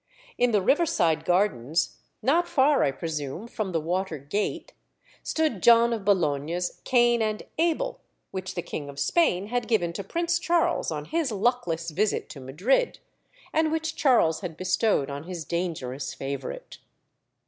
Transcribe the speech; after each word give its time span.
In 0.35 0.49
the 0.49 0.63
riverside 0.63 1.25
gardens 1.25 1.99
not 2.23 2.47
far, 2.47 2.81
I 2.83 2.89
presume, 2.89 3.47
from 3.47 3.71
the 3.71 3.79
water 3.79 4.17
gate 4.17 4.73
stood 5.21 5.61
John 5.61 5.93
of 5.93 6.03
Bologna's 6.03 6.81
"Cain 6.83 7.21
and 7.21 7.43
Abel," 7.59 7.99
which 8.31 8.55
the 8.55 8.63
King 8.63 8.89
of 8.89 8.97
Spain 8.99 9.49
had 9.49 9.67
given 9.67 9.93
to 9.93 10.03
Prince 10.03 10.39
Charles 10.39 10.89
on 10.89 11.05
his 11.05 11.31
luckless 11.31 11.91
visit 11.91 12.29
to 12.29 12.39
Madrid, 12.39 12.97
and 13.53 13.71
which 13.71 13.95
Charles 13.95 14.39
had 14.39 14.57
bestowed 14.57 15.11
on 15.11 15.25
his 15.25 15.45
dangerous 15.45 16.15
favourite. 16.15 16.79